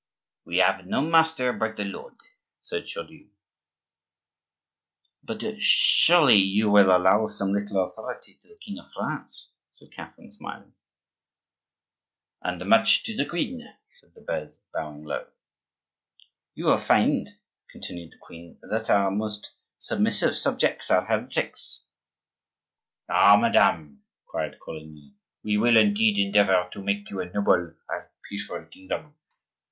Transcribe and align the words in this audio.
"We 0.45 0.57
have 0.57 0.87
no 0.87 1.01
master 1.03 1.53
but 1.53 1.77
the 1.77 1.85
Lord," 1.85 2.15
said 2.59 2.87
Chaudieu. 2.87 3.29
"But 5.23 5.43
surely 5.61 6.33
you 6.39 6.71
will 6.71 6.89
allow 6.89 7.27
some 7.27 7.53
little 7.53 7.85
authority 7.85 8.39
to 8.41 8.47
the 8.47 8.55
king 8.55 8.79
of 8.79 8.91
France?" 8.93 9.49
said 9.75 9.91
Catherine, 9.91 10.31
smiling. 10.31 10.73
"And 12.41 12.65
much 12.67 13.03
to 13.03 13.15
the 13.15 13.27
queen," 13.27 13.61
said 13.99 14.15
de 14.15 14.21
Beze, 14.21 14.61
bowing 14.73 15.03
low. 15.03 15.27
"You 16.55 16.65
will 16.65 16.79
find," 16.79 17.29
continued 17.69 18.13
the 18.13 18.17
queen, 18.17 18.57
"that 18.63 18.89
our 18.89 19.11
most 19.11 19.51
submissive 19.77 20.35
subjects 20.35 20.89
are 20.89 21.05
heretics." 21.05 21.81
"Ah, 23.07 23.37
madame!" 23.39 24.01
cried 24.25 24.59
Coligny, 24.59 25.13
"we 25.43 25.59
will 25.59 25.77
indeed 25.77 26.17
endeavor 26.17 26.67
to 26.71 26.81
make 26.81 27.11
you 27.11 27.21
a 27.21 27.29
noble 27.31 27.75
and 27.87 28.09
peaceful 28.27 28.65
kingdom! 28.65 29.13